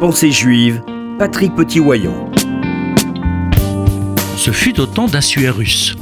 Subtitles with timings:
[0.00, 0.80] Pensée juive,
[1.18, 2.32] Patrick Petit-Wayon.
[4.36, 5.96] Ce fut au temps d'Assuérus.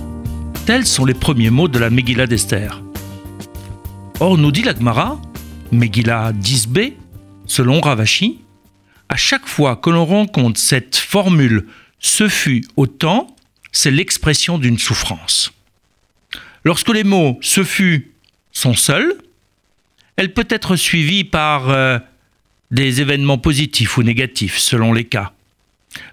[0.66, 2.82] Tels sont les premiers mots de la Megillah d'Esther.
[4.20, 5.18] Or, nous dit la Gemara,
[5.72, 6.92] Megillah 10b,
[7.46, 8.40] selon Ravashi,
[9.08, 11.66] à chaque fois que l'on rencontre cette formule
[11.98, 13.34] ce fut au temps,
[13.72, 15.54] c'est l'expression d'une souffrance.
[16.64, 18.12] Lorsque les mots ce fut
[18.52, 19.16] sont seuls,
[20.16, 21.98] elle peut être suivie par euh,
[22.70, 25.32] des événements positifs ou négatifs selon les cas.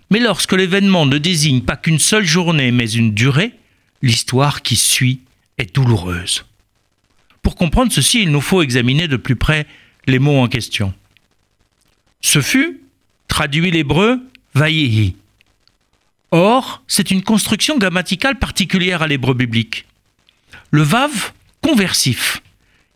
[0.10, 3.54] Mais lorsque l'événement ne désigne pas qu'une seule journée mais une durée,
[4.02, 5.22] l'histoire qui suit
[5.58, 6.46] est douloureuse.
[7.42, 9.68] Pour comprendre ceci, il nous faut examiner de plus près
[10.08, 10.94] les mots en question.
[12.22, 12.82] Ce fut,
[13.28, 14.22] traduit l'hébreu,
[14.54, 15.16] vayehi.
[16.32, 19.86] Or, c'est une construction grammaticale particulière à l'hébreu biblique.
[20.72, 22.42] Le vav conversif,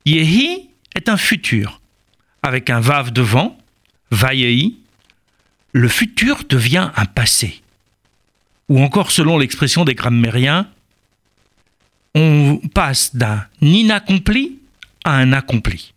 [0.06, 1.82] yehi, est un futur.
[2.48, 3.58] Avec un vav devant,
[4.10, 4.78] vayehi,
[5.74, 7.62] le futur devient un passé.
[8.70, 10.70] Ou encore, selon l'expression des grammairiens,
[12.16, 14.60] on passe d'un inaccompli
[15.04, 15.94] à un accompli.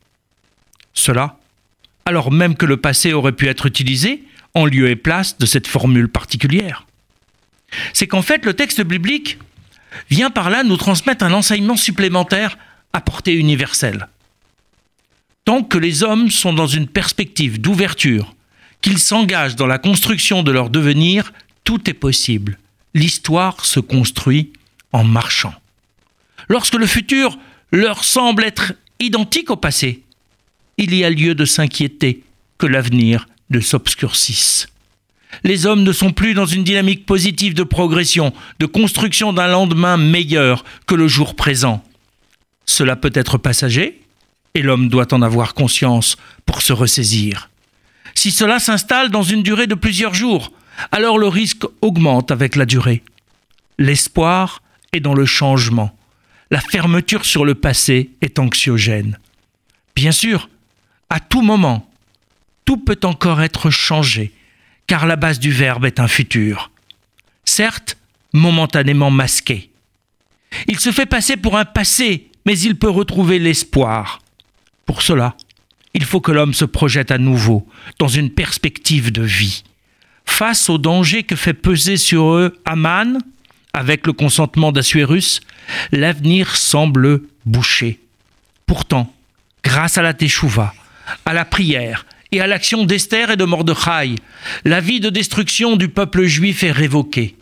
[0.93, 1.39] Cela,
[2.05, 5.69] alors même que le passé aurait pu être utilisé en lieu et place de cette
[5.69, 6.85] formule particulière.
[7.93, 9.39] C'est qu'en fait, le texte biblique
[10.11, 12.59] vient par là nous transmettre un enseignement supplémentaire
[12.93, 14.09] à portée universelle.
[15.51, 18.37] Tant que les hommes sont dans une perspective d'ouverture,
[18.83, 21.33] qu'ils s'engagent dans la construction de leur devenir,
[21.65, 22.57] tout est possible.
[22.95, 24.53] L'histoire se construit
[24.93, 25.53] en marchant.
[26.49, 27.37] Lorsque le futur
[27.73, 30.05] leur semble être identique au passé,
[30.79, 32.23] il y a lieu de s'inquiéter
[32.57, 34.69] que l'avenir ne s'obscurcisse.
[35.43, 39.97] Les hommes ne sont plus dans une dynamique positive de progression, de construction d'un lendemain
[39.97, 41.83] meilleur que le jour présent.
[42.67, 44.01] Cela peut être passager,
[44.55, 47.51] et l'homme doit en avoir conscience pour se ressaisir.
[48.15, 50.53] Si cela s'installe dans une durée de plusieurs jours,
[50.93, 53.03] alors le risque augmente avec la durée.
[53.79, 54.63] L'espoir
[54.93, 55.97] est dans le changement.
[56.51, 59.19] La fermeture sur le passé est anxiogène.
[59.95, 60.49] Bien sûr,
[61.09, 61.89] à tout moment,
[62.65, 64.33] tout peut encore être changé,
[64.87, 66.71] car la base du verbe est un futur.
[67.45, 67.97] Certes,
[68.33, 69.71] momentanément masqué.
[70.67, 74.21] Il se fait passer pour un passé, mais il peut retrouver l'espoir.
[74.91, 75.37] Pour cela,
[75.95, 77.65] il faut que l'homme se projette à nouveau
[78.01, 79.63] dans une perspective de vie.
[80.25, 83.21] Face au danger que fait peser sur eux Aman,
[83.73, 85.43] avec le consentement d'Assuérus,
[85.93, 88.01] l'avenir semble bouché.
[88.67, 89.15] Pourtant,
[89.63, 90.75] grâce à la Teshuvah,
[91.25, 94.17] à la prière et à l'action d'Esther et de Mordechai,
[94.65, 97.37] la vie de destruction du peuple juif est révoquée.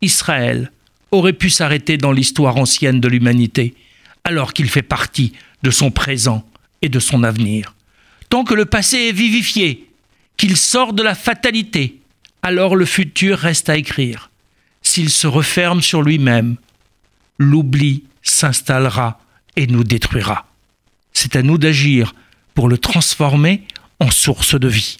[0.00, 0.70] Israël
[1.10, 3.74] aurait pu s'arrêter dans l'histoire ancienne de l'humanité,
[4.22, 5.32] alors qu'il fait partie
[5.64, 6.44] de son présent
[6.82, 7.74] et de son avenir.
[8.28, 9.88] Tant que le passé est vivifié,
[10.36, 12.00] qu'il sort de la fatalité,
[12.42, 14.30] alors le futur reste à écrire.
[14.82, 16.56] S'il se referme sur lui-même,
[17.38, 19.20] l'oubli s'installera
[19.56, 20.46] et nous détruira.
[21.12, 22.14] C'est à nous d'agir
[22.54, 23.64] pour le transformer
[24.00, 24.98] en source de vie.